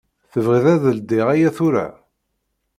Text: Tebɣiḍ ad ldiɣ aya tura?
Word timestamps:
Tebɣiḍ 0.31 0.65
ad 0.73 0.83
ldiɣ 0.97 1.27
aya 1.33 1.49
tura? 1.57 1.87